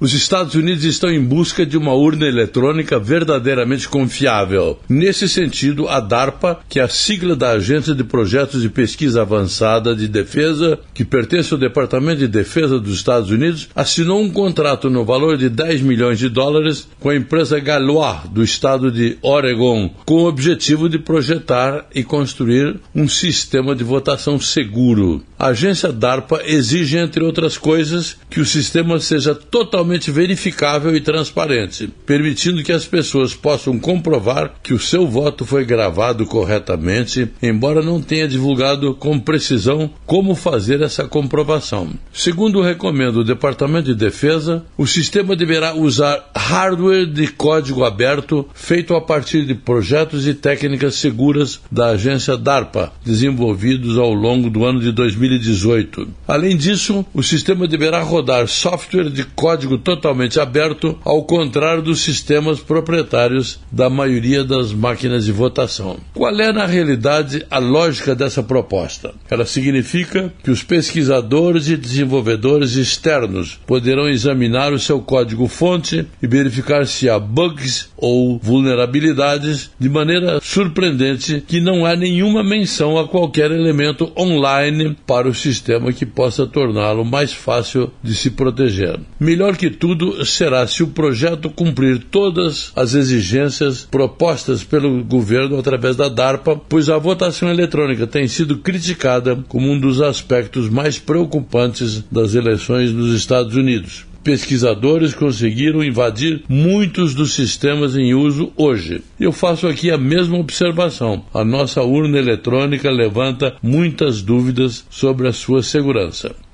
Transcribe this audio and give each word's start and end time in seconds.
Os 0.00 0.14
Estados 0.14 0.54
Unidos 0.54 0.84
estão 0.84 1.10
em 1.10 1.20
busca 1.20 1.66
de 1.66 1.76
uma 1.76 1.92
urna 1.92 2.24
eletrônica 2.24 3.00
verdadeiramente 3.00 3.88
confiável. 3.88 4.78
Nesse 4.88 5.28
sentido, 5.28 5.88
a 5.88 5.98
DARPA, 5.98 6.60
que 6.68 6.78
é 6.78 6.84
a 6.84 6.88
sigla 6.88 7.34
da 7.34 7.50
Agência 7.50 7.92
de 7.96 8.04
Projetos 8.04 8.62
de 8.62 8.68
Pesquisa 8.68 9.22
Avançada 9.22 9.96
de 9.96 10.06
Defesa, 10.06 10.78
que 10.94 11.04
pertence 11.04 11.52
ao 11.52 11.58
Departamento 11.58 12.20
de 12.20 12.28
Defesa 12.28 12.78
dos 12.78 12.94
Estados 12.94 13.32
Unidos, 13.32 13.70
assinou 13.74 14.22
um 14.22 14.30
contrato 14.30 14.88
no 14.88 15.04
valor 15.04 15.36
de 15.36 15.48
10 15.48 15.80
milhões 15.80 16.20
de 16.20 16.28
dólares 16.28 16.86
com 17.00 17.08
a 17.08 17.16
empresa 17.16 17.58
Galois, 17.58 18.20
do 18.30 18.44
estado 18.44 18.92
de 18.92 19.18
Oregon, 19.20 19.90
com 20.04 20.22
o 20.22 20.28
objetivo 20.28 20.88
de 20.88 21.00
projetar 21.00 21.86
e 21.92 22.04
construir 22.04 22.76
um 22.94 23.08
sistema 23.08 23.74
de 23.74 23.82
votação 23.82 24.38
seguro. 24.38 25.24
A 25.36 25.48
agência 25.48 25.92
DARPA 25.92 26.42
exige, 26.44 26.98
entre 26.98 27.24
outras 27.24 27.58
coisas, 27.58 28.16
que 28.30 28.40
o 28.40 28.46
sistema 28.46 29.00
seja 29.00 29.34
totalmente 29.34 29.87
verificável 30.12 30.94
e 30.94 31.00
transparente, 31.00 31.88
permitindo 32.04 32.62
que 32.62 32.72
as 32.72 32.84
pessoas 32.84 33.34
possam 33.34 33.78
comprovar 33.78 34.54
que 34.62 34.74
o 34.74 34.78
seu 34.78 35.06
voto 35.06 35.46
foi 35.46 35.64
gravado 35.64 36.26
corretamente, 36.26 37.28
embora 37.42 37.82
não 37.82 38.02
tenha 38.02 38.28
divulgado 38.28 38.94
com 38.94 39.18
precisão 39.18 39.90
como 40.04 40.34
fazer 40.34 40.82
essa 40.82 41.06
comprovação. 41.06 41.90
Segundo 42.12 42.60
recomenda 42.60 43.18
o 43.18 43.24
Departamento 43.24 43.86
de 43.86 43.94
Defesa, 43.94 44.64
o 44.76 44.86
sistema 44.86 45.34
deverá 45.34 45.74
usar 45.74 46.30
hardware 46.36 47.06
de 47.06 47.28
código 47.28 47.84
aberto 47.84 48.46
feito 48.54 48.94
a 48.94 49.00
partir 49.00 49.46
de 49.46 49.54
projetos 49.54 50.26
e 50.26 50.34
técnicas 50.34 50.96
seguras 50.96 51.60
da 51.70 51.90
agência 51.90 52.36
DARPA, 52.36 52.92
desenvolvidos 53.04 53.96
ao 53.96 54.12
longo 54.12 54.50
do 54.50 54.64
ano 54.64 54.80
de 54.80 54.92
2018. 54.92 56.08
Além 56.26 56.56
disso, 56.56 57.04
o 57.14 57.22
sistema 57.22 57.66
deverá 57.66 58.02
rodar 58.02 58.48
software 58.48 59.10
de 59.10 59.24
código 59.24 59.77
totalmente 59.78 60.40
aberto, 60.40 60.98
ao 61.04 61.22
contrário 61.24 61.82
dos 61.82 62.00
sistemas 62.00 62.60
proprietários 62.60 63.58
da 63.70 63.88
maioria 63.88 64.44
das 64.44 64.72
máquinas 64.72 65.24
de 65.24 65.32
votação. 65.32 65.98
Qual 66.14 66.34
é, 66.40 66.52
na 66.52 66.66
realidade, 66.66 67.44
a 67.50 67.58
lógica 67.58 68.14
dessa 68.14 68.42
proposta? 68.42 69.14
Ela 69.30 69.46
significa 69.46 70.32
que 70.42 70.50
os 70.50 70.62
pesquisadores 70.62 71.68
e 71.68 71.76
desenvolvedores 71.76 72.76
externos 72.76 73.58
poderão 73.66 74.08
examinar 74.08 74.72
o 74.72 74.78
seu 74.78 75.00
código-fonte 75.00 76.06
e 76.22 76.26
verificar 76.26 76.86
se 76.86 77.08
há 77.08 77.18
bugs 77.18 77.88
ou 77.96 78.38
vulnerabilidades 78.38 79.70
de 79.78 79.88
maneira 79.88 80.40
surpreendente 80.42 81.42
que 81.46 81.60
não 81.60 81.84
há 81.84 81.94
nenhuma 81.96 82.42
menção 82.42 82.98
a 82.98 83.06
qualquer 83.06 83.50
elemento 83.50 84.12
online 84.16 84.96
para 85.06 85.28
o 85.28 85.34
sistema 85.34 85.92
que 85.92 86.06
possa 86.06 86.46
torná-lo 86.46 87.04
mais 87.04 87.32
fácil 87.32 87.90
de 88.02 88.14
se 88.14 88.30
proteger. 88.30 88.98
Melhor 89.18 89.56
que 89.68 89.76
tudo 89.76 90.24
será 90.24 90.66
se 90.66 90.82
o 90.82 90.88
projeto 90.88 91.50
cumprir 91.50 91.98
todas 92.10 92.72
as 92.74 92.94
exigências 92.94 93.86
propostas 93.90 94.64
pelo 94.64 95.04
governo 95.04 95.58
através 95.58 95.94
da 95.94 96.08
DARPA, 96.08 96.56
pois 96.56 96.88
a 96.88 96.96
votação 96.96 97.50
eletrônica 97.50 98.06
tem 98.06 98.26
sido 98.26 98.58
criticada 98.58 99.36
como 99.46 99.70
um 99.70 99.78
dos 99.78 100.00
aspectos 100.00 100.70
mais 100.70 100.98
preocupantes 100.98 102.02
das 102.10 102.34
eleições 102.34 102.92
nos 102.92 103.14
Estados 103.14 103.54
Unidos 103.54 104.06
pesquisadores 104.24 105.14
conseguiram 105.14 105.82
invadir 105.82 106.42
muitos 106.46 107.14
dos 107.14 107.32
sistemas 107.32 107.96
em 107.96 108.12
uso 108.12 108.52
hoje. 108.58 109.00
Eu 109.18 109.32
faço 109.32 109.66
aqui 109.66 109.90
a 109.90 109.96
mesma 109.96 110.36
observação. 110.36 111.24
A 111.32 111.42
nossa 111.42 111.82
urna 111.82 112.18
eletrônica 112.18 112.90
levanta 112.90 113.54
muitas 113.62 114.20
dúvidas 114.20 114.84
sobre 114.90 115.28
a 115.28 115.32
sua 115.32 115.62
segurança. 115.62 116.34